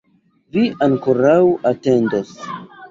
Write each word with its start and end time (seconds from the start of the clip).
Vi 0.55 0.63
ankoraŭ 0.87 1.39
atendos! 1.75 2.39